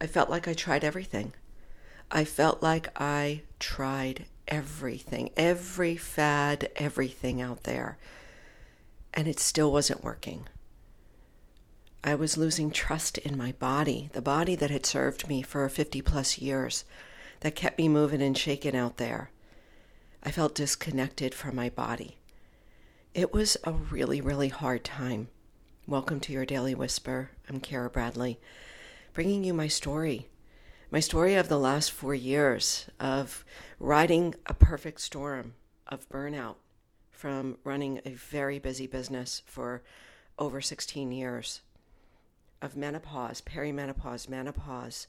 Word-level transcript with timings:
I 0.00 0.06
felt 0.06 0.28
like 0.28 0.46
I 0.46 0.52
tried 0.52 0.84
everything. 0.84 1.32
I 2.10 2.24
felt 2.24 2.62
like 2.62 2.88
I 3.00 3.42
tried 3.58 4.26
everything, 4.46 5.30
every 5.36 5.96
fad, 5.96 6.70
everything 6.76 7.40
out 7.40 7.64
there. 7.64 7.98
And 9.14 9.26
it 9.26 9.40
still 9.40 9.72
wasn't 9.72 10.04
working. 10.04 10.46
I 12.04 12.14
was 12.14 12.36
losing 12.36 12.70
trust 12.70 13.18
in 13.18 13.36
my 13.36 13.52
body, 13.52 14.10
the 14.12 14.22
body 14.22 14.54
that 14.54 14.70
had 14.70 14.86
served 14.86 15.28
me 15.28 15.42
for 15.42 15.68
50 15.68 16.02
plus 16.02 16.38
years, 16.38 16.84
that 17.40 17.56
kept 17.56 17.78
me 17.78 17.88
moving 17.88 18.22
and 18.22 18.36
shaking 18.36 18.76
out 18.76 18.98
there. 18.98 19.30
I 20.22 20.30
felt 20.30 20.54
disconnected 20.54 21.34
from 21.34 21.56
my 21.56 21.70
body. 21.70 22.18
It 23.14 23.32
was 23.32 23.56
a 23.64 23.72
really, 23.72 24.20
really 24.20 24.50
hard 24.50 24.84
time. 24.84 25.28
Welcome 25.86 26.20
to 26.20 26.32
your 26.32 26.44
Daily 26.44 26.74
Whisper. 26.74 27.30
I'm 27.48 27.60
Kara 27.60 27.90
Bradley, 27.90 28.38
bringing 29.16 29.44
you 29.44 29.54
my 29.54 29.66
story. 29.66 30.28
My 30.90 31.00
story 31.00 31.36
of 31.36 31.48
the 31.48 31.58
last 31.58 31.90
four 31.90 32.14
years 32.14 32.90
of 33.00 33.46
riding 33.80 34.34
a 34.44 34.52
perfect 34.52 35.00
storm 35.00 35.54
of 35.86 36.06
burnout 36.10 36.56
from 37.12 37.56
running 37.64 37.98
a 38.04 38.10
very 38.10 38.58
busy 38.58 38.86
business 38.86 39.40
for 39.46 39.82
over 40.38 40.60
16 40.60 41.10
years 41.12 41.62
of 42.60 42.76
menopause, 42.76 43.40
perimenopause, 43.40 44.28
menopause, 44.28 45.06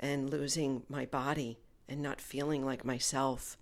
and 0.00 0.30
losing 0.30 0.84
my 0.88 1.04
body 1.04 1.58
and 1.86 2.00
not 2.00 2.22
feeling 2.22 2.64
like 2.64 2.86
myself. 2.86 3.58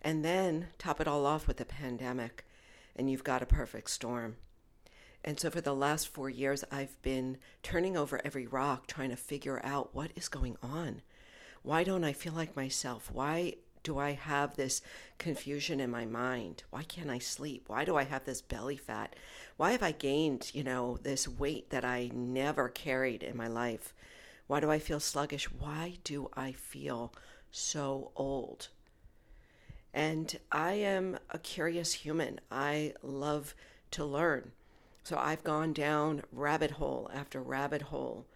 And 0.00 0.24
then 0.24 0.68
top 0.78 1.02
it 1.02 1.06
all 1.06 1.26
off 1.26 1.46
with 1.46 1.58
the 1.58 1.66
pandemic, 1.66 2.46
and 2.96 3.10
you've 3.10 3.24
got 3.24 3.42
a 3.42 3.46
perfect 3.46 3.90
storm. 3.90 4.36
And 5.24 5.40
so 5.40 5.48
for 5.48 5.62
the 5.62 5.74
last 5.74 6.08
four 6.08 6.28
years, 6.28 6.64
I've 6.70 7.00
been 7.00 7.38
turning 7.62 7.96
over 7.96 8.20
every 8.24 8.46
rock 8.46 8.86
trying 8.86 9.08
to 9.08 9.16
figure 9.16 9.60
out 9.64 9.94
what 9.94 10.10
is 10.14 10.28
going 10.28 10.58
on. 10.62 11.00
Why 11.62 11.82
don't 11.82 12.04
I 12.04 12.12
feel 12.12 12.34
like 12.34 12.54
myself? 12.54 13.10
Why 13.10 13.54
do 13.82 13.98
I 13.98 14.12
have 14.12 14.54
this 14.54 14.82
confusion 15.16 15.80
in 15.80 15.90
my 15.90 16.04
mind? 16.04 16.64
Why 16.68 16.82
can't 16.82 17.08
I 17.08 17.18
sleep? 17.18 17.64
Why 17.68 17.86
do 17.86 17.96
I 17.96 18.04
have 18.04 18.26
this 18.26 18.42
belly 18.42 18.76
fat? 18.76 19.16
Why 19.56 19.72
have 19.72 19.82
I 19.82 19.92
gained, 19.92 20.50
you 20.52 20.62
know, 20.62 20.98
this 21.02 21.26
weight 21.26 21.70
that 21.70 21.86
I 21.86 22.10
never 22.12 22.68
carried 22.68 23.22
in 23.22 23.34
my 23.34 23.46
life? 23.46 23.94
Why 24.46 24.60
do 24.60 24.70
I 24.70 24.78
feel 24.78 25.00
sluggish? 25.00 25.50
Why 25.50 25.94
do 26.04 26.28
I 26.34 26.52
feel 26.52 27.14
so 27.50 28.10
old? 28.14 28.68
And 29.94 30.38
I 30.52 30.72
am 30.72 31.18
a 31.30 31.38
curious 31.38 31.94
human. 31.94 32.40
I 32.50 32.92
love 33.02 33.54
to 33.92 34.04
learn. 34.04 34.52
So 35.04 35.18
I've 35.18 35.44
gone 35.44 35.74
down 35.74 36.22
rabbit 36.32 36.72
hole 36.72 37.10
after 37.12 37.42
rabbit 37.42 37.82
hole, 37.82 38.26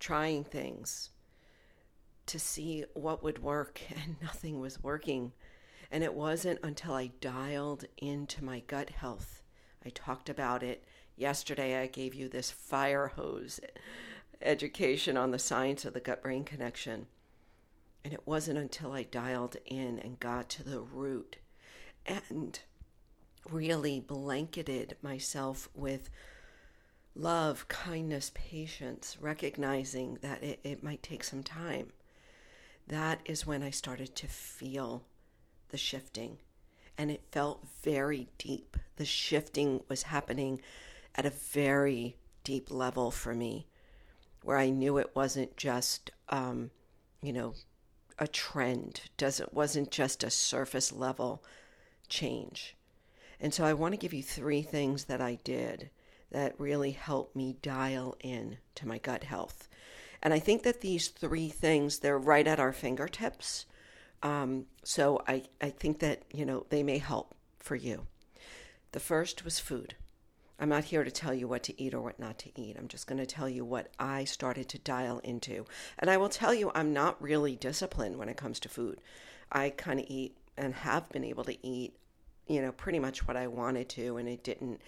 trying 0.00 0.42
things, 0.42 1.10
to 2.26 2.38
see 2.38 2.86
what 2.94 3.22
would 3.22 3.42
work, 3.42 3.82
and 3.90 4.16
nothing 4.22 4.58
was 4.58 4.82
working. 4.82 5.32
And 5.90 6.02
it 6.02 6.14
wasn't 6.14 6.60
until 6.62 6.94
I 6.94 7.12
dialed 7.20 7.84
into 7.98 8.42
my 8.42 8.60
gut 8.60 8.88
health. 8.88 9.42
I 9.84 9.90
talked 9.90 10.30
about 10.30 10.62
it 10.62 10.84
yesterday. 11.14 11.78
I 11.80 11.86
gave 11.86 12.14
you 12.14 12.30
this 12.30 12.50
fire 12.50 13.08
hose 13.08 13.60
education 14.40 15.18
on 15.18 15.30
the 15.30 15.38
science 15.38 15.84
of 15.84 15.92
the 15.92 16.00
gut 16.00 16.22
brain 16.22 16.44
connection. 16.44 17.06
And 18.02 18.14
it 18.14 18.26
wasn't 18.26 18.58
until 18.58 18.92
I 18.92 19.02
dialed 19.02 19.56
in 19.66 19.98
and 19.98 20.18
got 20.18 20.48
to 20.50 20.64
the 20.64 20.80
root 20.80 21.36
and 22.06 22.58
really 23.50 24.00
blanketed 24.00 24.96
myself 25.02 25.68
with 25.74 26.10
love, 27.14 27.68
kindness, 27.68 28.32
patience, 28.34 29.16
recognizing 29.20 30.18
that 30.22 30.42
it, 30.42 30.60
it 30.64 30.82
might 30.82 31.02
take 31.02 31.24
some 31.24 31.42
time 31.42 31.92
that 32.86 33.20
is 33.24 33.46
when 33.46 33.62
I 33.62 33.70
started 33.70 34.14
to 34.16 34.26
feel 34.26 35.04
the 35.70 35.78
shifting. 35.78 36.38
And 36.96 37.10
it 37.10 37.22
felt 37.32 37.66
very 37.82 38.28
deep. 38.38 38.76
The 38.96 39.04
shifting 39.04 39.82
was 39.88 40.04
happening 40.04 40.60
at 41.14 41.26
a 41.26 41.30
very 41.30 42.16
deep 42.44 42.70
level 42.70 43.10
for 43.10 43.34
me, 43.34 43.66
where 44.42 44.58
I 44.58 44.70
knew 44.70 44.98
it 44.98 45.10
wasn't 45.14 45.56
just, 45.56 46.10
um, 46.28 46.70
you 47.22 47.32
know, 47.32 47.54
a 48.18 48.28
trend. 48.28 49.00
Doesn't 49.16 49.52
wasn't 49.52 49.90
just 49.90 50.22
a 50.22 50.30
surface 50.30 50.92
level 50.92 51.42
change. 52.08 52.76
And 53.40 53.52
so 53.52 53.64
I 53.64 53.74
want 53.74 53.92
to 53.92 53.98
give 53.98 54.14
you 54.14 54.22
three 54.22 54.62
things 54.62 55.04
that 55.04 55.20
I 55.20 55.38
did 55.44 55.90
that 56.30 56.58
really 56.58 56.90
helped 56.92 57.36
me 57.36 57.56
dial 57.62 58.16
in 58.20 58.58
to 58.74 58.88
my 58.88 58.98
gut 58.98 59.24
health. 59.24 59.68
And 60.22 60.32
I 60.32 60.38
think 60.38 60.62
that 60.62 60.80
these 60.80 61.08
three 61.08 61.48
things, 61.48 61.98
they're 61.98 62.18
right 62.18 62.46
at 62.46 62.58
our 62.58 62.72
fingertips. 62.72 63.66
Um, 64.22 64.66
so 64.82 65.22
I, 65.28 65.44
I 65.60 65.70
think 65.70 65.98
that, 66.00 66.22
you 66.32 66.46
know, 66.46 66.66
they 66.70 66.82
may 66.82 66.98
help 66.98 67.34
for 67.58 67.76
you. 67.76 68.06
The 68.92 69.00
first 69.00 69.44
was 69.44 69.58
food. 69.58 69.94
I'm 70.58 70.68
not 70.68 70.84
here 70.84 71.04
to 71.04 71.10
tell 71.10 71.34
you 71.34 71.48
what 71.48 71.64
to 71.64 71.82
eat 71.82 71.94
or 71.94 72.00
what 72.00 72.18
not 72.18 72.38
to 72.38 72.60
eat. 72.60 72.76
I'm 72.78 72.88
just 72.88 73.06
going 73.06 73.18
to 73.18 73.26
tell 73.26 73.48
you 73.48 73.64
what 73.64 73.90
I 73.98 74.24
started 74.24 74.68
to 74.70 74.78
dial 74.78 75.18
into. 75.24 75.66
And 75.98 76.08
I 76.08 76.16
will 76.16 76.28
tell 76.28 76.54
you, 76.54 76.70
I'm 76.74 76.92
not 76.92 77.20
really 77.20 77.56
disciplined 77.56 78.18
when 78.18 78.28
it 78.28 78.36
comes 78.36 78.60
to 78.60 78.68
food. 78.68 79.00
I 79.50 79.70
kind 79.70 79.98
of 79.98 80.06
eat 80.08 80.36
and 80.56 80.72
have 80.74 81.08
been 81.10 81.24
able 81.24 81.44
to 81.44 81.66
eat, 81.66 81.96
you 82.46 82.60
know, 82.60 82.72
pretty 82.72 82.98
much 82.98 83.26
what 83.26 83.36
I 83.36 83.46
wanted 83.46 83.88
to, 83.90 84.16
and 84.16 84.28
it 84.28 84.42
didn't. 84.42 84.80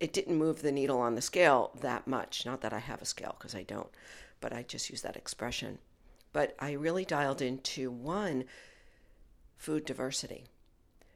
It 0.00 0.12
didn't 0.12 0.36
move 0.36 0.60
the 0.60 0.72
needle 0.72 0.98
on 0.98 1.14
the 1.14 1.22
scale 1.22 1.70
that 1.80 2.06
much. 2.06 2.44
Not 2.44 2.60
that 2.62 2.72
I 2.72 2.80
have 2.80 3.00
a 3.00 3.06
scale 3.06 3.36
because 3.38 3.54
I 3.54 3.62
don't, 3.62 3.88
but 4.40 4.52
I 4.52 4.62
just 4.62 4.90
use 4.90 5.02
that 5.02 5.16
expression. 5.16 5.78
But 6.32 6.56
I 6.58 6.72
really 6.72 7.04
dialed 7.04 7.40
into 7.40 7.90
one 7.90 8.44
food 9.56 9.84
diversity 9.84 10.46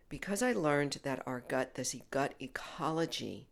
because 0.08 0.42
I 0.42 0.52
learned 0.52 1.00
that 1.02 1.22
our 1.26 1.40
gut, 1.40 1.74
this 1.74 1.94
gut 2.10 2.34
ecology, 2.40 3.48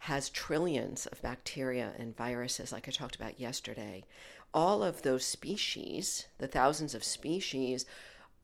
has 0.00 0.28
trillions 0.28 1.06
of 1.06 1.22
bacteria 1.22 1.92
and 1.98 2.14
viruses, 2.14 2.72
like 2.72 2.86
I 2.86 2.90
talked 2.90 3.16
about 3.16 3.40
yesterday. 3.40 4.04
All 4.52 4.82
of 4.82 5.00
those 5.00 5.24
species, 5.24 6.26
the 6.36 6.46
thousands 6.46 6.94
of 6.94 7.02
species, 7.02 7.86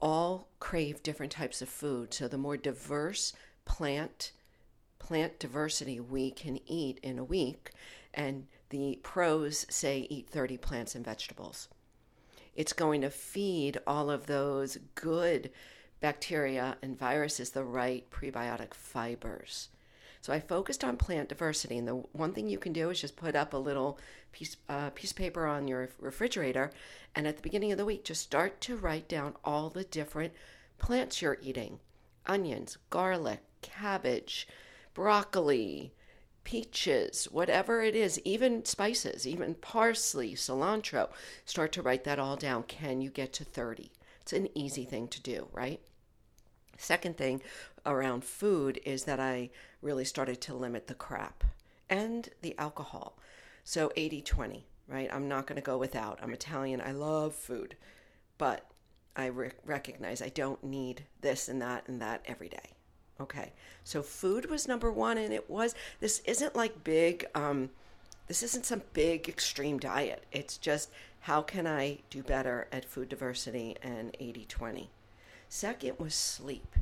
all 0.01 0.49
crave 0.59 1.03
different 1.03 1.33
types 1.33 1.61
of 1.63 1.69
food. 1.69 2.15
So 2.15 2.29
the 2.29 2.39
more 2.39 2.57
diverse 2.57 3.33
plant 3.65 4.33
plant 4.99 5.39
diversity 5.39 5.99
we 5.99 6.31
can 6.31 6.61
eat 6.67 7.01
in 7.03 7.19
a 7.19 7.25
week, 7.25 7.73
and 8.15 8.47
the 8.69 9.01
pros 9.03 9.67
say 9.69 10.07
eat 10.11 10.29
30 10.29 10.57
plants 10.59 10.95
and 10.95 11.05
vegetables. 11.05 11.69
It's 12.55 12.73
going 12.73 13.01
to 13.01 13.11
feed 13.11 13.79
all 13.87 14.11
of 14.11 14.27
those 14.27 14.79
good 14.95 15.51
bacteria 16.01 16.77
and 16.83 16.99
viruses 16.99 17.51
the 17.51 17.65
right 17.65 18.09
prebiotic 18.11 18.75
fibers. 18.75 19.69
So 20.21 20.33
I 20.33 20.41
focused 20.41 20.85
on 20.85 20.99
plant 20.99 21.31
diversity, 21.31 21.79
and 21.79 21.89
the 21.89 21.95
one 22.13 22.33
thing 22.33 22.49
you 22.49 22.59
can 22.59 22.73
do 22.73 22.91
is 22.91 23.01
just 23.01 23.17
put 23.17 23.35
up 23.35 23.55
a 23.55 23.59
little 23.59 23.99
piece 24.33 24.57
uh, 24.69 24.91
piece 24.91 25.13
of 25.13 25.17
paper 25.17 25.47
on 25.47 25.67
your 25.67 25.89
refrigerator, 25.99 26.71
and 27.15 27.27
at 27.27 27.37
the 27.37 27.43
beginning 27.43 27.73
of 27.73 27.79
the 27.79 27.87
week, 27.87 28.05
just 28.05 28.23
start 28.23 28.61
to 28.63 28.77
write 28.77 29.09
down 29.09 29.35
all 29.45 29.71
the 29.71 29.85
different 29.85 30.35
plants 30.79 31.23
you're 31.23 31.39
eating: 31.41 31.81
onions, 32.27 32.77
garlic, 32.91 33.41
cabbage, 33.63 34.47
broccoli, 34.93 35.95
peaches, 36.45 37.25
whatever 37.27 37.83
it 37.83 37.97
is, 37.97 38.21
even 38.25 38.65
spices, 38.65 39.27
even 39.27 39.55
parsley, 39.55 40.35
cilantro. 40.35 41.09
Start 41.47 41.73
to 41.73 41.83
write 41.83 42.05
that 42.05 42.19
all 42.19 42.37
down. 42.37 42.63
Can 42.65 43.01
you 43.01 43.11
get 43.11 43.33
to 43.35 43.45
30? 43.45 43.91
It's 44.21 44.33
an 44.33 44.49
easy 44.55 44.85
thing 44.85 45.09
to 45.09 45.23
do, 45.23 45.49
right? 45.53 45.81
Second 46.81 47.19
thing 47.19 47.43
around 47.85 48.25
food 48.25 48.81
is 48.87 49.05
that 49.05 49.21
I 49.21 49.51
really 49.83 50.07
started 50.07 50.41
to 50.41 50.55
limit 50.55 50.87
the 50.87 50.95
crap 50.95 51.45
and 51.91 52.31
the 52.41 52.57
alcohol. 52.57 53.19
So 53.65 53.93
80 53.97 54.23
20, 54.23 54.67
right? 54.89 55.13
I'm 55.13 55.29
not 55.29 55.47
going 55.47 55.57
to 55.57 55.63
go 55.63 55.77
without. 55.77 56.19
I'm 56.23 56.33
Italian. 56.33 56.81
I 56.81 56.93
love 56.93 57.35
food, 57.35 57.77
but 58.39 58.65
I 59.15 59.27
re- 59.27 59.51
recognize 59.67 60.23
I 60.23 60.31
don't 60.31 60.65
need 60.65 61.05
this 61.21 61.51
and 61.51 61.61
that 61.61 61.87
and 61.87 62.01
that 62.01 62.23
every 62.25 62.49
day. 62.49 62.71
Okay, 63.21 63.53
so 63.85 64.01
food 64.01 64.49
was 64.49 64.67
number 64.67 64.91
one, 64.91 65.19
and 65.19 65.35
it 65.35 65.51
was. 65.51 65.75
This 66.01 66.21
isn't 66.21 66.57
like 66.57 66.83
big. 66.83 67.27
Um, 67.35 67.69
this 68.27 68.43
isn't 68.43 68.65
some 68.65 68.83
big 68.95 69.29
extreme 69.29 69.79
diet. 69.79 70.25
It's 70.33 70.57
just 70.57 70.91
how 71.21 71.43
can 71.43 71.67
I 71.67 71.99
do 72.09 72.23
better 72.23 72.69
at 72.73 72.87
food 72.87 73.11
diversity 73.11 73.77
and 73.83 74.17
80 74.19 74.47
20. 74.47 74.91
Second 75.53 75.99
was 75.99 76.15
sleep. 76.15 76.77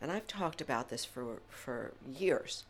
And 0.00 0.10
I've 0.10 0.26
talked 0.26 0.60
about 0.60 0.88
this 0.88 1.04
for, 1.04 1.38
for 1.48 1.92
years. 2.06 2.64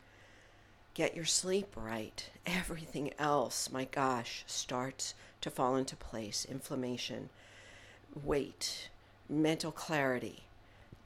Get 0.92 1.16
your 1.16 1.24
sleep 1.24 1.74
right. 1.74 2.28
Everything 2.46 3.12
else, 3.18 3.70
my 3.72 3.86
gosh, 3.86 4.44
starts 4.46 5.14
to 5.40 5.48
fall 5.48 5.74
into 5.74 5.96
place. 5.96 6.46
Inflammation, 6.48 7.30
weight, 8.24 8.90
mental 9.26 9.72
clarity, 9.72 10.44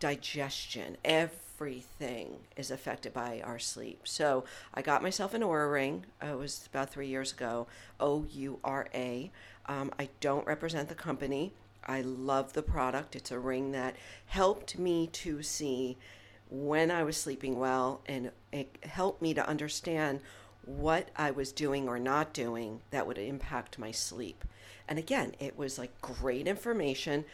digestion, 0.00 0.96
everything 1.04 2.38
is 2.56 2.72
affected 2.72 3.14
by 3.14 3.40
our 3.44 3.60
sleep. 3.60 4.00
So 4.04 4.44
I 4.74 4.82
got 4.82 5.04
myself 5.04 5.34
an 5.34 5.42
Oura 5.42 5.72
ring. 5.72 6.04
It 6.20 6.36
was 6.36 6.68
about 6.72 6.90
three 6.90 7.06
years 7.06 7.32
ago. 7.32 7.68
O 8.00 8.26
U 8.28 8.58
R 8.64 8.88
A. 8.92 9.30
Um, 9.66 9.92
I 10.00 10.08
don't 10.18 10.46
represent 10.48 10.88
the 10.88 10.96
company. 10.96 11.52
I 11.84 12.02
love 12.02 12.52
the 12.52 12.62
product. 12.62 13.16
It's 13.16 13.30
a 13.30 13.38
ring 13.38 13.72
that 13.72 13.96
helped 14.26 14.78
me 14.78 15.06
to 15.08 15.42
see 15.42 15.96
when 16.48 16.90
I 16.90 17.04
was 17.04 17.16
sleeping 17.16 17.58
well 17.58 18.02
and 18.06 18.32
it 18.52 18.76
helped 18.82 19.22
me 19.22 19.34
to 19.34 19.48
understand 19.48 20.20
what 20.64 21.08
I 21.16 21.30
was 21.30 21.52
doing 21.52 21.88
or 21.88 21.98
not 21.98 22.32
doing 22.32 22.80
that 22.90 23.06
would 23.06 23.18
impact 23.18 23.78
my 23.78 23.90
sleep. 23.92 24.44
And 24.88 24.98
again, 24.98 25.34
it 25.38 25.56
was 25.56 25.78
like 25.78 26.00
great 26.00 26.46
information, 26.46 27.24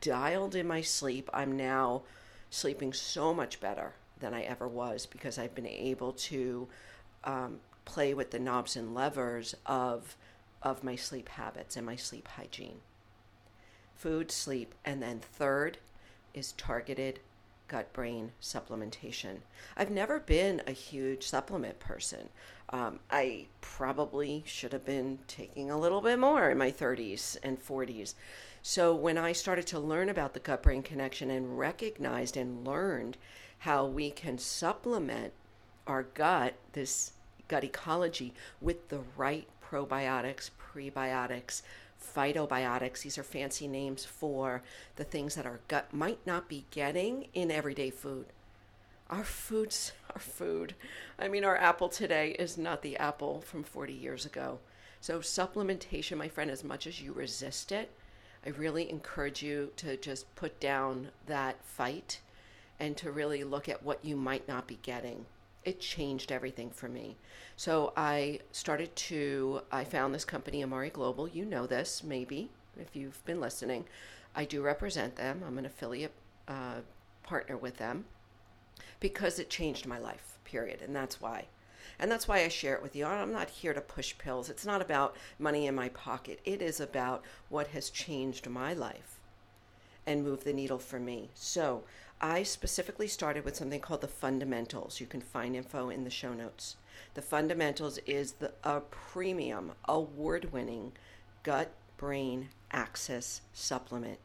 dialed 0.00 0.54
in 0.54 0.66
my 0.66 0.82
sleep. 0.82 1.30
I'm 1.32 1.56
now 1.56 2.02
sleeping 2.50 2.92
so 2.92 3.34
much 3.34 3.60
better 3.60 3.94
than 4.20 4.34
I 4.34 4.42
ever 4.42 4.68
was 4.68 5.06
because 5.06 5.38
I've 5.38 5.54
been 5.54 5.66
able 5.66 6.12
to 6.12 6.68
um, 7.24 7.60
play 7.84 8.14
with 8.14 8.30
the 8.30 8.38
knobs 8.38 8.76
and 8.76 8.94
levers 8.94 9.54
of 9.64 10.16
of 10.62 10.82
my 10.82 10.96
sleep 10.96 11.28
habits 11.28 11.76
and 11.76 11.86
my 11.86 11.96
sleep 11.96 12.26
hygiene. 12.26 12.80
Food, 13.96 14.30
sleep, 14.30 14.74
and 14.84 15.02
then 15.02 15.20
third 15.20 15.78
is 16.34 16.52
targeted 16.52 17.20
gut 17.68 17.92
brain 17.92 18.32
supplementation. 18.40 19.38
I've 19.76 19.90
never 19.90 20.20
been 20.20 20.62
a 20.66 20.72
huge 20.72 21.26
supplement 21.26 21.80
person. 21.80 22.28
Um, 22.70 23.00
I 23.10 23.46
probably 23.60 24.42
should 24.46 24.72
have 24.72 24.84
been 24.84 25.18
taking 25.26 25.70
a 25.70 25.78
little 25.78 26.00
bit 26.00 26.18
more 26.18 26.50
in 26.50 26.58
my 26.58 26.70
30s 26.70 27.36
and 27.42 27.60
40s. 27.60 28.14
So 28.62 28.94
when 28.94 29.16
I 29.16 29.32
started 29.32 29.66
to 29.68 29.78
learn 29.78 30.08
about 30.08 30.34
the 30.34 30.40
gut 30.40 30.62
brain 30.62 30.82
connection 30.82 31.30
and 31.30 31.58
recognized 31.58 32.36
and 32.36 32.66
learned 32.66 33.16
how 33.60 33.86
we 33.86 34.10
can 34.10 34.38
supplement 34.38 35.32
our 35.86 36.02
gut, 36.02 36.54
this 36.72 37.12
gut 37.48 37.64
ecology, 37.64 38.34
with 38.60 38.88
the 38.88 39.00
right 39.16 39.46
probiotics, 39.64 40.50
prebiotics, 40.74 41.62
phytobiotics. 42.02 43.02
These 43.02 43.18
are 43.18 43.22
fancy 43.22 43.68
names 43.68 44.04
for 44.04 44.62
the 44.96 45.04
things 45.04 45.34
that 45.34 45.46
our 45.46 45.60
gut 45.68 45.92
might 45.92 46.18
not 46.26 46.48
be 46.48 46.64
getting 46.70 47.28
in 47.34 47.50
everyday 47.50 47.90
food. 47.90 48.26
Our 49.10 49.24
foods 49.24 49.92
our 50.12 50.20
food. 50.20 50.74
I 51.18 51.28
mean, 51.28 51.44
our 51.44 51.56
apple 51.56 51.88
today 51.88 52.30
is 52.38 52.56
not 52.56 52.82
the 52.82 52.96
apple 52.96 53.42
from 53.42 53.62
40 53.62 53.92
years 53.92 54.24
ago. 54.24 54.58
So, 55.00 55.20
supplementation, 55.20 56.16
my 56.16 56.28
friend, 56.28 56.50
as 56.50 56.64
much 56.64 56.86
as 56.86 57.00
you 57.00 57.12
resist 57.12 57.70
it, 57.70 57.90
I 58.44 58.50
really 58.50 58.90
encourage 58.90 59.42
you 59.42 59.72
to 59.76 59.96
just 59.96 60.34
put 60.34 60.58
down 60.58 61.08
that 61.26 61.62
fight 61.64 62.20
and 62.80 62.96
to 62.96 63.10
really 63.10 63.44
look 63.44 63.68
at 63.68 63.82
what 63.82 64.04
you 64.04 64.16
might 64.16 64.48
not 64.48 64.66
be 64.66 64.78
getting 64.82 65.26
it 65.66 65.80
changed 65.80 66.30
everything 66.30 66.70
for 66.70 66.88
me. 66.88 67.16
So 67.56 67.92
I 67.96 68.38
started 68.52 68.94
to, 68.96 69.62
I 69.72 69.82
found 69.82 70.14
this 70.14 70.24
company, 70.24 70.62
Amare 70.62 70.90
Global. 70.90 71.28
You 71.28 71.44
know 71.44 71.66
this, 71.66 72.04
maybe, 72.04 72.48
if 72.78 72.94
you've 72.94 73.22
been 73.24 73.40
listening. 73.40 73.84
I 74.34 74.44
do 74.44 74.62
represent 74.62 75.16
them, 75.16 75.42
I'm 75.44 75.58
an 75.58 75.66
affiliate 75.66 76.12
uh, 76.46 76.80
partner 77.24 77.56
with 77.56 77.78
them 77.78 78.04
because 79.00 79.38
it 79.38 79.50
changed 79.50 79.86
my 79.86 79.98
life, 79.98 80.38
period. 80.44 80.82
And 80.82 80.94
that's 80.94 81.20
why. 81.20 81.46
And 81.98 82.10
that's 82.12 82.28
why 82.28 82.44
I 82.44 82.48
share 82.48 82.76
it 82.76 82.82
with 82.82 82.94
you. 82.94 83.04
I'm 83.04 83.32
not 83.32 83.50
here 83.50 83.74
to 83.74 83.80
push 83.80 84.16
pills. 84.18 84.48
It's 84.48 84.66
not 84.66 84.82
about 84.82 85.16
money 85.38 85.66
in 85.66 85.74
my 85.74 85.88
pocket. 85.88 86.40
It 86.44 86.62
is 86.62 86.78
about 86.78 87.24
what 87.48 87.68
has 87.68 87.90
changed 87.90 88.48
my 88.48 88.72
life 88.72 89.18
and 90.06 90.22
moved 90.22 90.44
the 90.44 90.52
needle 90.52 90.78
for 90.78 91.00
me. 91.00 91.30
So 91.34 91.82
I 92.20 92.44
specifically 92.44 93.08
started 93.08 93.44
with 93.44 93.56
something 93.56 93.80
called 93.80 94.00
the 94.00 94.08
fundamentals. 94.08 95.00
You 95.00 95.06
can 95.06 95.20
find 95.20 95.54
info 95.54 95.90
in 95.90 96.04
the 96.04 96.10
show 96.10 96.32
notes. 96.32 96.76
The 97.14 97.22
fundamentals 97.22 97.98
is 98.06 98.32
the 98.32 98.52
a 98.64 98.80
premium, 98.80 99.72
award-winning 99.86 100.92
gut 101.42 101.72
brain 101.98 102.48
axis 102.72 103.42
supplement. 103.52 104.18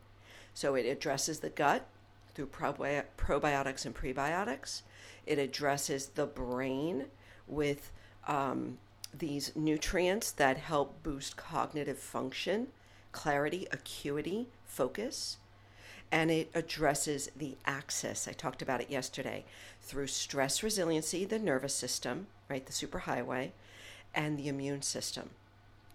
So 0.53 0.75
it 0.75 0.85
addresses 0.85 1.39
the 1.39 1.49
gut 1.49 1.85
through 2.33 2.47
probi- 2.47 3.03
probiotics 3.17 3.85
and 3.85 3.95
prebiotics. 3.95 4.83
It 5.25 5.37
addresses 5.37 6.07
the 6.07 6.25
brain 6.25 7.05
with 7.47 7.91
um, 8.25 8.77
these 9.13 9.51
nutrients 9.55 10.31
that 10.31 10.57
help 10.57 11.03
boost 11.03 11.35
cognitive 11.35 11.99
function, 11.99 12.67
clarity, 13.11 13.67
acuity, 13.71 14.47
focus 14.65 15.37
and 16.11 16.29
it 16.29 16.51
addresses 16.53 17.31
the 17.35 17.55
axis. 17.65 18.27
I 18.27 18.33
talked 18.33 18.61
about 18.61 18.81
it 18.81 18.89
yesterday 18.89 19.45
through 19.81 20.07
stress 20.07 20.61
resiliency, 20.61 21.25
the 21.25 21.39
nervous 21.39 21.73
system, 21.73 22.27
right, 22.49 22.65
the 22.65 22.73
superhighway, 22.73 23.51
and 24.13 24.37
the 24.37 24.47
immune 24.47 24.81
system, 24.81 25.29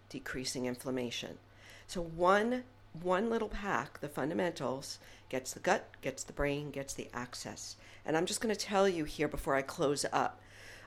decreasing 0.09 0.67
inflammation. 0.67 1.39
So 1.87 2.03
one 2.03 2.65
one 3.03 3.29
little 3.29 3.49
pack, 3.49 4.01
the 4.01 4.09
fundamentals, 4.09 4.99
gets 5.29 5.53
the 5.53 5.61
gut, 5.61 5.89
gets 6.01 6.25
the 6.25 6.33
brain, 6.33 6.71
gets 6.71 6.95
the 6.95 7.09
axis. 7.13 7.77
And 8.07 8.17
I'm 8.17 8.25
just 8.25 8.41
going 8.41 8.55
to 8.55 8.61
tell 8.61 8.89
you 8.89 9.05
here 9.05 9.29
before 9.29 9.55
I 9.55 9.61
close 9.61 10.07
up 10.13 10.41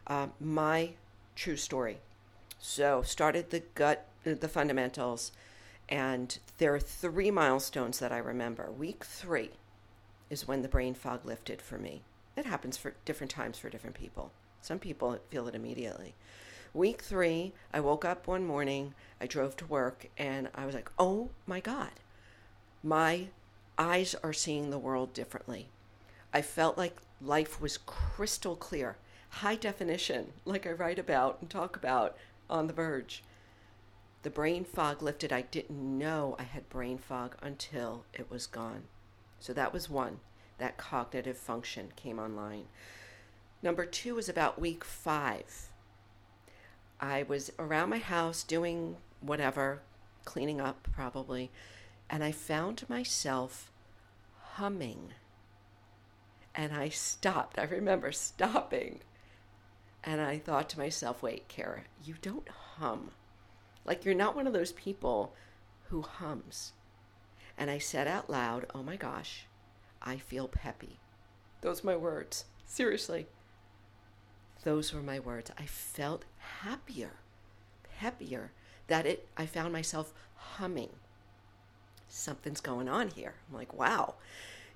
uh, 0.07 0.27
my 0.39 0.91
true 1.35 1.55
story. 1.55 1.97
So 2.59 3.03
started 3.03 3.51
the 3.51 3.63
gut, 3.75 4.07
the 4.23 4.47
fundamentals 4.47 5.31
and 5.87 6.37
there 6.59 6.75
are 6.75 6.79
three 6.79 7.31
milestones 7.31 7.99
that 7.99 8.11
I 8.11 8.17
remember. 8.17 8.69
Week 8.69 9.05
three 9.05 9.51
is 10.29 10.47
when 10.47 10.61
the 10.61 10.67
brain 10.67 10.93
fog 10.93 11.25
lifted 11.25 11.61
for 11.61 11.77
me. 11.77 12.01
It 12.35 12.45
happens 12.45 12.75
for 12.75 12.93
different 13.05 13.31
times 13.31 13.57
for 13.57 13.69
different 13.69 13.95
people. 13.95 14.31
Some 14.61 14.77
people 14.77 15.17
feel 15.29 15.47
it 15.47 15.55
immediately. 15.55 16.15
Week 16.73 17.01
three, 17.01 17.53
I 17.73 17.79
woke 17.79 18.03
up 18.03 18.27
one 18.27 18.45
morning, 18.45 18.93
I 19.21 19.25
drove 19.25 19.55
to 19.57 19.65
work, 19.65 20.07
and 20.17 20.49
I 20.53 20.65
was 20.65 20.75
like, 20.75 20.91
oh 20.99 21.29
my 21.47 21.61
God, 21.61 21.91
my 22.83 23.27
eyes 23.77 24.13
are 24.21 24.33
seeing 24.33 24.69
the 24.69 24.77
world 24.77 25.13
differently. 25.13 25.69
I 26.33 26.41
felt 26.41 26.77
like 26.77 26.97
life 27.21 27.61
was 27.61 27.77
crystal 27.77 28.57
clear, 28.57 28.97
high 29.29 29.55
definition, 29.55 30.33
like 30.43 30.67
I 30.67 30.71
write 30.71 30.99
about 30.99 31.37
and 31.39 31.49
talk 31.49 31.77
about 31.77 32.17
on 32.49 32.67
The 32.67 32.73
Verge. 32.73 33.23
The 34.21 34.29
brain 34.29 34.65
fog 34.65 35.01
lifted. 35.01 35.31
I 35.31 35.41
didn't 35.41 35.97
know 35.97 36.35
I 36.37 36.43
had 36.43 36.69
brain 36.69 36.97
fog 36.97 37.37
until 37.41 38.05
it 38.13 38.29
was 38.29 38.47
gone. 38.47 38.83
So 39.39 39.53
that 39.53 39.71
was 39.71 39.89
one. 39.89 40.19
That 40.57 40.77
cognitive 40.77 41.37
function 41.37 41.93
came 41.95 42.19
online. 42.19 42.65
Number 43.63 43.85
two 43.85 44.15
was 44.15 44.27
about 44.27 44.59
week 44.59 44.83
five. 44.83 45.69
I 46.99 47.23
was 47.23 47.51
around 47.57 47.89
my 47.89 47.99
house 47.99 48.43
doing 48.43 48.97
whatever, 49.21 49.81
cleaning 50.25 50.59
up 50.59 50.87
probably, 50.93 51.49
and 52.09 52.23
I 52.23 52.33
found 52.33 52.89
myself 52.89 53.71
humming. 54.55 55.13
And 56.53 56.73
I 56.73 56.89
stopped. 56.89 57.57
I 57.57 57.63
remember 57.63 58.11
stopping. 58.11 58.99
And 60.03 60.19
I 60.19 60.39
thought 60.39 60.69
to 60.69 60.79
myself, 60.79 61.23
wait, 61.23 61.47
Kara, 61.47 61.83
you 62.03 62.15
don't 62.21 62.49
hum. 62.49 63.11
Like 63.85 64.05
you're 64.05 64.15
not 64.15 64.35
one 64.35 64.47
of 64.47 64.53
those 64.53 64.71
people 64.71 65.33
who 65.89 66.01
hums. 66.01 66.73
And 67.57 67.69
I 67.69 67.77
said 67.77 68.07
out 68.07 68.29
loud, 68.29 68.65
Oh 68.73 68.83
my 68.83 68.95
gosh, 68.95 69.45
I 70.01 70.17
feel 70.17 70.47
peppy. 70.47 70.99
Those 71.61 71.83
my 71.83 71.95
words. 71.95 72.45
Seriously. 72.65 73.27
Those 74.63 74.93
were 74.93 75.01
my 75.01 75.19
words. 75.19 75.51
I 75.57 75.65
felt 75.65 76.25
happier, 76.37 77.11
peppier 77.99 78.49
that 78.87 79.05
it 79.05 79.27
I 79.37 79.45
found 79.45 79.71
myself 79.71 80.13
humming. 80.35 80.89
Something's 82.07 82.61
going 82.61 82.89
on 82.89 83.09
here. 83.09 83.35
I'm 83.49 83.55
like, 83.55 83.73
wow, 83.73 84.15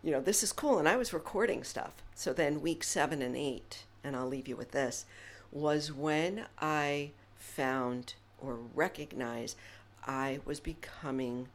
you 0.01 0.11
know, 0.11 0.21
this 0.21 0.43
is 0.43 0.53
cool. 0.53 0.79
And 0.79 0.87
I 0.87 0.95
was 0.95 1.13
recording 1.13 1.63
stuff. 1.63 1.93
So 2.15 2.31
then 2.31 2.61
week 2.61 2.83
seven 2.83 3.21
and 3.21 3.35
eight, 3.35 3.85
and 4.03 4.15
I'll 4.15 4.27
leave 4.27 4.47
you 4.47 4.55
with 4.55 4.71
this, 4.71 5.05
was 5.51 5.91
when 5.91 6.45
I 6.59 7.11
found 7.35 8.13
or 8.43 8.59
recognize 8.75 9.55
I 10.05 10.39
was 10.45 10.59
becoming 10.59 11.47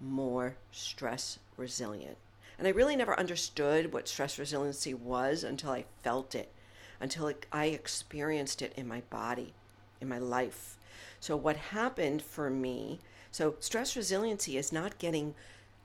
more 0.00 0.56
stress 0.72 1.38
resilient. 1.56 2.16
And 2.58 2.66
I 2.66 2.70
really 2.70 2.96
never 2.96 3.18
understood 3.18 3.92
what 3.92 4.08
stress 4.08 4.38
resiliency 4.38 4.94
was 4.94 5.44
until 5.44 5.70
I 5.70 5.84
felt 6.02 6.34
it, 6.34 6.50
until 7.00 7.28
it, 7.28 7.46
I 7.52 7.66
experienced 7.66 8.62
it 8.62 8.72
in 8.76 8.88
my 8.88 9.02
body, 9.10 9.54
in 10.00 10.08
my 10.08 10.18
life. 10.18 10.76
So, 11.20 11.36
what 11.36 11.56
happened 11.56 12.22
for 12.22 12.50
me, 12.50 13.00
so 13.30 13.56
stress 13.60 13.96
resiliency 13.96 14.56
is 14.56 14.72
not 14.72 14.98
getting 14.98 15.34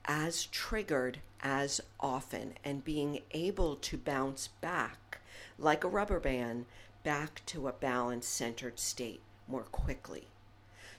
as 0.05 0.45
triggered 0.45 1.19
as 1.41 1.81
often 1.99 2.53
and 2.63 2.83
being 2.83 3.19
able 3.31 3.75
to 3.75 3.97
bounce 3.97 4.47
back 4.47 5.19
like 5.57 5.83
a 5.83 5.89
rubber 5.89 6.19
band 6.19 6.65
back 7.03 7.41
to 7.45 7.67
a 7.67 7.73
balanced, 7.73 8.33
centered 8.33 8.79
state 8.79 9.21
more 9.47 9.63
quickly. 9.63 10.27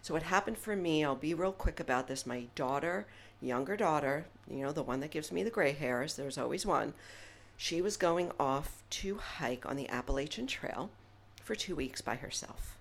So, 0.07 0.15
what 0.15 0.23
happened 0.23 0.57
for 0.57 0.77
me, 0.77 1.05
I'll 1.05 1.17
be 1.17 1.35
real 1.35 1.51
quick 1.51 1.81
about 1.81 2.07
this. 2.07 2.27
My 2.27 2.45
daughter, 2.55 3.09
younger 3.41 3.77
daughter, 3.77 4.27
you 4.49 4.59
know, 4.59 4.71
the 4.71 4.85
one 4.85 5.01
that 5.01 5.11
gives 5.11 5.33
me 5.33 5.43
the 5.43 5.51
gray 5.51 5.73
hairs, 5.73 6.15
there's 6.15 6.39
always 6.39 6.65
one, 6.65 6.95
She 7.57 7.83
was 7.83 7.97
going 7.97 8.31
off 8.39 8.85
to 8.91 9.17
hike 9.17 9.67
on 9.67 9.75
the 9.75 9.89
Appalachian 9.89 10.47
Trail 10.47 10.91
for 11.43 11.57
two 11.57 11.75
weeks 11.75 12.03
by 12.03 12.15
herself. 12.15 12.79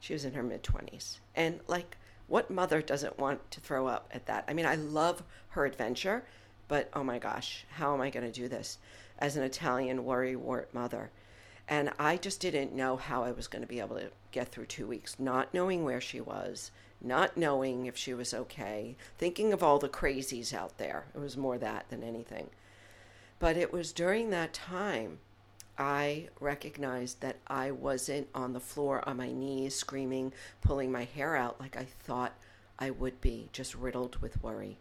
She 0.00 0.12
was 0.12 0.26
in 0.26 0.34
her 0.34 0.42
mid 0.42 0.62
20s. 0.62 1.20
And, 1.34 1.60
like, 1.66 1.96
what 2.26 2.50
mother 2.50 2.82
doesn't 2.82 3.18
want 3.18 3.50
to 3.52 3.60
throw 3.60 3.86
up 3.86 4.10
at 4.12 4.26
that? 4.26 4.44
I 4.46 4.52
mean, 4.52 4.66
I 4.66 4.74
love 4.74 5.22
her 5.52 5.64
adventure, 5.64 6.24
but 6.68 6.90
oh 6.92 7.02
my 7.02 7.18
gosh, 7.18 7.64
how 7.70 7.94
am 7.94 8.02
I 8.02 8.10
going 8.10 8.30
to 8.30 8.40
do 8.40 8.48
this 8.48 8.76
as 9.18 9.38
an 9.38 9.44
Italian 9.44 10.04
worrywart 10.04 10.74
mother? 10.74 11.10
And 11.70 11.92
I 12.00 12.16
just 12.16 12.40
didn't 12.40 12.74
know 12.74 12.96
how 12.96 13.22
I 13.22 13.30
was 13.30 13.46
going 13.46 13.62
to 13.62 13.68
be 13.68 13.78
able 13.78 13.96
to 13.96 14.10
get 14.32 14.48
through 14.48 14.66
two 14.66 14.88
weeks, 14.88 15.20
not 15.20 15.54
knowing 15.54 15.84
where 15.84 16.00
she 16.00 16.20
was, 16.20 16.72
not 17.00 17.36
knowing 17.36 17.86
if 17.86 17.96
she 17.96 18.12
was 18.12 18.34
okay, 18.34 18.96
thinking 19.16 19.52
of 19.52 19.62
all 19.62 19.78
the 19.78 19.88
crazies 19.88 20.52
out 20.52 20.78
there. 20.78 21.04
It 21.14 21.20
was 21.20 21.36
more 21.36 21.58
that 21.58 21.88
than 21.88 22.02
anything. 22.02 22.50
But 23.38 23.56
it 23.56 23.72
was 23.72 23.92
during 23.92 24.30
that 24.30 24.52
time 24.52 25.18
I 25.78 26.28
recognized 26.40 27.20
that 27.20 27.36
I 27.46 27.70
wasn't 27.70 28.28
on 28.34 28.52
the 28.52 28.60
floor 28.60 29.08
on 29.08 29.16
my 29.16 29.30
knees 29.30 29.76
screaming, 29.76 30.32
pulling 30.60 30.90
my 30.90 31.04
hair 31.04 31.36
out 31.36 31.60
like 31.60 31.76
I 31.76 31.84
thought 31.84 32.34
I 32.80 32.90
would 32.90 33.20
be, 33.20 33.48
just 33.52 33.76
riddled 33.76 34.16
with 34.20 34.42
worry. 34.42 34.78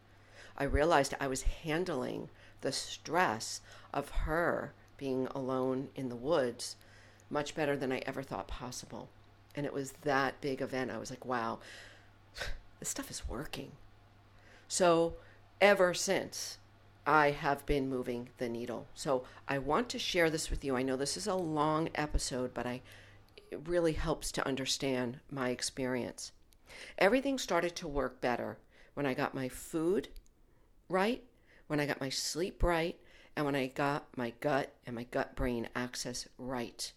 I 0.58 0.64
realized 0.64 1.14
I 1.20 1.28
was 1.28 1.44
handling 1.44 2.30
the 2.62 2.72
stress 2.72 3.62
of 3.94 4.10
her 4.10 4.74
being 5.00 5.28
alone 5.34 5.90
in 5.96 6.10
the 6.10 6.16
woods 6.16 6.76
much 7.32 7.56
better 7.56 7.76
than 7.76 7.92
I 7.92 8.04
ever 8.06 8.22
thought 8.22 8.48
possible. 8.48 9.10
And 9.56 9.66
it 9.66 9.74
was 9.74 9.94
that 10.04 10.40
big 10.42 10.62
event. 10.62 10.92
I 10.92 11.00
was 11.00 11.10
like, 11.10 11.26
wow, 11.26 11.60
this 12.80 12.90
stuff 12.90 13.10
is 13.10 13.28
working. 13.28 13.72
So, 14.68 15.16
ever 15.60 15.96
since, 15.96 16.60
I 17.10 17.32
have 17.32 17.66
been 17.66 17.90
moving 17.90 18.30
the 18.38 18.48
needle. 18.48 18.88
So 18.94 19.24
I 19.48 19.58
want 19.58 19.90
to 19.90 19.98
share 20.00 20.30
this 20.30 20.52
with 20.52 20.64
you. 20.64 20.76
I 20.76 20.84
know 20.84 20.96
this 20.96 21.18
is 21.18 21.26
a 21.26 21.34
long 21.34 21.90
episode, 21.96 22.54
but 22.54 22.68
I 22.68 22.82
it 23.50 23.68
really 23.68 23.94
helps 23.94 24.32
to 24.34 24.48
understand 24.48 25.20
my 25.32 25.50
experience. 25.50 26.34
Everything 27.00 27.40
started 27.40 27.76
to 27.78 27.88
work 27.88 28.22
better 28.22 28.60
when 28.94 29.08
I 29.08 29.16
got 29.16 29.34
my 29.34 29.50
food 29.50 30.10
right, 30.88 31.24
when 31.66 31.80
I 31.80 31.88
got 31.88 32.00
my 32.00 32.10
sleep 32.10 32.62
right, 32.62 32.96
and 33.40 33.46
when 33.46 33.56
I 33.56 33.68
got 33.68 34.06
my 34.18 34.34
gut 34.42 34.74
and 34.86 34.94
my 34.94 35.06
gut 35.06 35.34
brain 35.34 35.70
axis 35.74 36.28
right. 36.38 36.92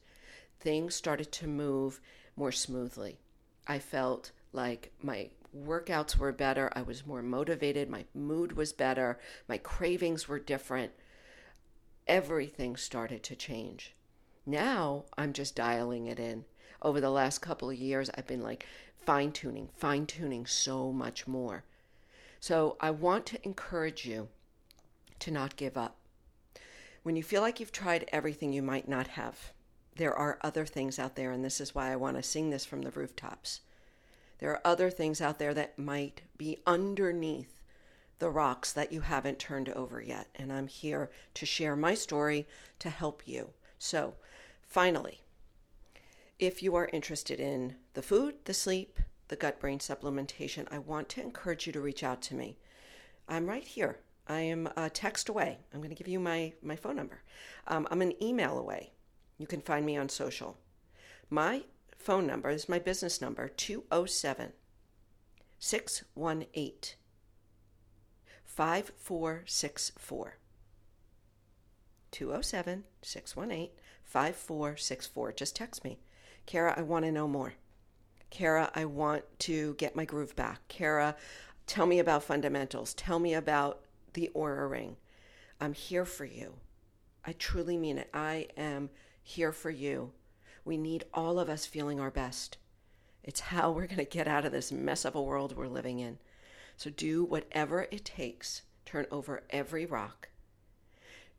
Things 0.58 0.92
started 0.92 1.30
to 1.30 1.46
move 1.46 2.00
more 2.34 2.50
smoothly. 2.50 3.20
I 3.68 3.78
felt 3.78 4.32
like 4.52 4.90
my 5.00 5.30
workouts 5.56 6.16
were 6.16 6.32
better. 6.32 6.68
I 6.74 6.82
was 6.82 7.06
more 7.06 7.22
motivated. 7.22 7.88
My 7.88 8.06
mood 8.12 8.56
was 8.56 8.72
better. 8.72 9.20
My 9.46 9.56
cravings 9.56 10.26
were 10.26 10.40
different. 10.40 10.90
Everything 12.08 12.76
started 12.76 13.22
to 13.22 13.36
change. 13.36 13.94
Now 14.44 15.04
I'm 15.16 15.32
just 15.32 15.54
dialing 15.54 16.08
it 16.08 16.18
in. 16.18 16.44
Over 16.82 17.00
the 17.00 17.10
last 17.10 17.38
couple 17.38 17.70
of 17.70 17.76
years, 17.76 18.10
I've 18.18 18.26
been 18.26 18.42
like 18.42 18.66
fine 19.06 19.30
tuning, 19.30 19.68
fine 19.76 20.06
tuning 20.06 20.46
so 20.46 20.90
much 20.92 21.28
more. 21.28 21.62
So 22.40 22.76
I 22.80 22.90
want 22.90 23.26
to 23.26 23.44
encourage 23.44 24.06
you 24.06 24.26
to 25.20 25.30
not 25.30 25.54
give 25.54 25.76
up. 25.76 25.98
When 27.02 27.16
you 27.16 27.22
feel 27.22 27.42
like 27.42 27.58
you've 27.58 27.72
tried 27.72 28.08
everything, 28.12 28.52
you 28.52 28.62
might 28.62 28.88
not 28.88 29.08
have. 29.08 29.52
There 29.96 30.14
are 30.14 30.38
other 30.40 30.64
things 30.64 30.98
out 30.98 31.16
there, 31.16 31.32
and 31.32 31.44
this 31.44 31.60
is 31.60 31.74
why 31.74 31.90
I 31.90 31.96
want 31.96 32.16
to 32.16 32.22
sing 32.22 32.50
this 32.50 32.64
from 32.64 32.82
the 32.82 32.90
rooftops. 32.90 33.60
There 34.38 34.50
are 34.50 34.60
other 34.64 34.90
things 34.90 35.20
out 35.20 35.38
there 35.38 35.54
that 35.54 35.78
might 35.78 36.22
be 36.38 36.58
underneath 36.66 37.60
the 38.18 38.30
rocks 38.30 38.72
that 38.72 38.92
you 38.92 39.00
haven't 39.00 39.40
turned 39.40 39.68
over 39.70 40.00
yet. 40.00 40.28
And 40.36 40.52
I'm 40.52 40.68
here 40.68 41.10
to 41.34 41.44
share 41.44 41.74
my 41.74 41.94
story 41.94 42.46
to 42.78 42.88
help 42.88 43.26
you. 43.26 43.50
So, 43.78 44.14
finally, 44.62 45.22
if 46.38 46.62
you 46.62 46.76
are 46.76 46.88
interested 46.92 47.40
in 47.40 47.76
the 47.94 48.02
food, 48.02 48.36
the 48.44 48.54
sleep, 48.54 49.00
the 49.26 49.36
gut 49.36 49.58
brain 49.58 49.80
supplementation, 49.80 50.68
I 50.70 50.78
want 50.78 51.08
to 51.10 51.20
encourage 51.20 51.66
you 51.66 51.72
to 51.72 51.80
reach 51.80 52.04
out 52.04 52.22
to 52.22 52.34
me. 52.34 52.58
I'm 53.28 53.46
right 53.46 53.66
here. 53.66 53.98
I 54.26 54.40
am 54.40 54.68
a 54.76 54.88
text 54.88 55.28
away. 55.28 55.58
I'm 55.72 55.80
going 55.80 55.90
to 55.90 55.96
give 55.96 56.08
you 56.08 56.20
my, 56.20 56.52
my 56.62 56.76
phone 56.76 56.96
number. 56.96 57.22
Um, 57.66 57.86
I'm 57.90 58.02
an 58.02 58.22
email 58.22 58.58
away. 58.58 58.92
You 59.38 59.46
can 59.46 59.60
find 59.60 59.84
me 59.84 59.96
on 59.96 60.08
social. 60.08 60.56
My 61.28 61.64
phone 61.98 62.26
number 62.26 62.50
is 62.50 62.68
my 62.68 62.78
business 62.78 63.20
number 63.20 63.48
207 63.48 64.52
618 65.58 66.96
5464. 68.44 70.36
207 72.10 72.84
618 73.00 73.70
5464. 74.04 75.32
Just 75.32 75.56
text 75.56 75.84
me. 75.84 75.98
Kara, 76.44 76.74
I 76.76 76.82
want 76.82 77.04
to 77.04 77.12
know 77.12 77.26
more. 77.26 77.54
Kara, 78.30 78.70
I 78.74 78.84
want 78.84 79.24
to 79.40 79.74
get 79.74 79.96
my 79.96 80.04
groove 80.04 80.36
back. 80.36 80.60
Kara, 80.68 81.16
tell 81.66 81.86
me 81.86 81.98
about 81.98 82.24
fundamentals. 82.24 82.94
Tell 82.94 83.18
me 83.18 83.34
about 83.34 83.80
the 84.12 84.30
Oura 84.34 84.68
ring. 84.70 84.96
I'm 85.60 85.74
here 85.74 86.04
for 86.04 86.24
you. 86.24 86.54
I 87.24 87.32
truly 87.32 87.76
mean 87.76 87.98
it. 87.98 88.10
I 88.12 88.48
am 88.56 88.90
here 89.22 89.52
for 89.52 89.70
you. 89.70 90.12
We 90.64 90.76
need 90.76 91.04
all 91.14 91.38
of 91.38 91.48
us 91.48 91.66
feeling 91.66 92.00
our 92.00 92.10
best. 92.10 92.56
It's 93.22 93.40
how 93.40 93.70
we're 93.70 93.86
going 93.86 93.98
to 93.98 94.04
get 94.04 94.26
out 94.26 94.44
of 94.44 94.52
this 94.52 94.72
mess 94.72 95.04
of 95.04 95.14
a 95.14 95.22
world 95.22 95.56
we're 95.56 95.68
living 95.68 96.00
in. 96.00 96.18
So 96.76 96.90
do 96.90 97.24
whatever 97.24 97.86
it 97.90 98.04
takes. 98.04 98.62
Turn 98.84 99.06
over 99.10 99.42
every 99.50 99.86
rock. 99.86 100.28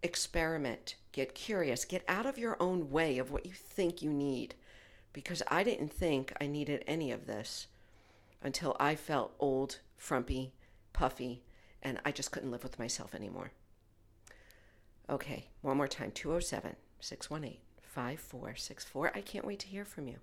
Experiment. 0.02 0.96
Get 1.12 1.36
curious. 1.36 1.86
Get 1.86 2.04
out 2.08 2.26
of 2.26 2.38
your 2.38 2.56
own 2.60 2.90
way 2.90 3.18
of 3.18 3.32
what 3.32 3.46
you 3.46 3.52
think 3.52 4.02
you 4.02 4.12
need. 4.12 4.56
Because 5.12 5.44
I 5.50 5.64
didn't 5.64 5.92
think 5.92 6.34
I 6.40 6.48
needed 6.48 6.84
any 6.88 7.12
of 7.12 7.28
this 7.28 7.68
until 8.42 8.76
I 8.80 8.96
felt 8.96 9.36
old, 9.40 9.80
frumpy, 9.98 10.54
puffy, 10.92 11.44
and 11.84 12.00
I 12.04 12.12
just 12.12 12.32
couldn't 12.32 12.52
live 12.52 12.64
with 12.64 12.80
myself 12.80 13.14
anymore. 13.14 13.52
Okay, 15.10 15.50
one 15.62 15.78
more 15.78 15.88
time 15.88 16.12
207 16.12 16.76
618 17.00 17.60
5464. 17.82 19.12
I 19.14 19.22
can't 19.22 19.46
wait 19.46 19.60
to 19.60 19.68
hear 19.68 19.86
from 19.86 20.08
you. 20.08 20.18